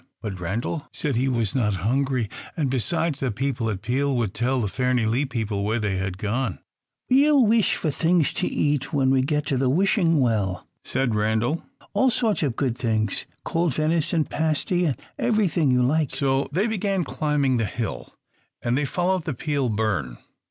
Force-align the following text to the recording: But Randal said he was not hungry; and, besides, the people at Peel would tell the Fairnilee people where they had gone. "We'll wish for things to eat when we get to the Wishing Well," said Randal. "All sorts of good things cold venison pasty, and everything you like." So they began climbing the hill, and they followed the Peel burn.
But 0.19 0.39
Randal 0.39 0.87
said 0.91 1.15
he 1.15 1.27
was 1.27 1.53
not 1.53 1.75
hungry; 1.85 2.27
and, 2.57 2.71
besides, 2.71 3.19
the 3.19 3.29
people 3.29 3.69
at 3.69 3.83
Peel 3.83 4.17
would 4.17 4.33
tell 4.33 4.59
the 4.59 4.67
Fairnilee 4.67 5.29
people 5.29 5.63
where 5.63 5.77
they 5.77 5.97
had 5.97 6.17
gone. 6.17 6.57
"We'll 7.07 7.45
wish 7.45 7.75
for 7.75 7.91
things 7.91 8.33
to 8.33 8.47
eat 8.47 8.91
when 8.93 9.11
we 9.11 9.21
get 9.21 9.45
to 9.45 9.57
the 9.57 9.69
Wishing 9.69 10.19
Well," 10.19 10.65
said 10.83 11.13
Randal. 11.13 11.63
"All 11.93 12.09
sorts 12.09 12.41
of 12.41 12.55
good 12.55 12.75
things 12.79 13.27
cold 13.43 13.75
venison 13.75 14.25
pasty, 14.25 14.85
and 14.85 14.97
everything 15.19 15.69
you 15.69 15.83
like." 15.83 16.09
So 16.09 16.49
they 16.51 16.65
began 16.65 17.03
climbing 17.03 17.57
the 17.57 17.65
hill, 17.65 18.15
and 18.63 18.75
they 18.75 18.85
followed 18.85 19.25
the 19.25 19.35
Peel 19.35 19.69
burn. 19.69 20.17